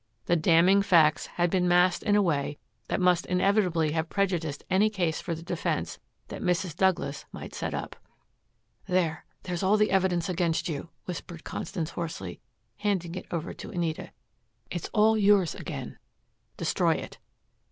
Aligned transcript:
The 0.25 0.35
damning 0.35 0.81
facts 0.81 1.27
had 1.27 1.51
been 1.51 1.67
massed 1.67 2.01
in 2.01 2.15
a 2.15 2.23
way 2.23 2.57
that 2.87 2.99
must 2.99 3.27
inevitably 3.27 3.91
have 3.91 4.09
prejudiced 4.09 4.63
any 4.67 4.89
case 4.89 5.21
for 5.21 5.35
the 5.35 5.43
defense 5.43 5.99
that 6.29 6.41
Mrs. 6.41 6.75
Douglas 6.75 7.25
might 7.31 7.53
set 7.53 7.75
up. 7.75 7.95
"There 8.87 9.25
there's 9.43 9.61
all 9.61 9.77
the 9.77 9.91
evidence 9.91 10.27
against 10.27 10.67
you," 10.67 10.89
whispered 11.05 11.43
Constance 11.43 11.91
hoarsely, 11.91 12.41
handing 12.77 13.13
it 13.13 13.27
over 13.29 13.53
to 13.53 13.69
Anita. 13.69 14.09
"It's 14.71 14.89
all 14.91 15.19
yours 15.19 15.53
again. 15.53 15.99
Destroy 16.57 16.93
it." 16.95 17.19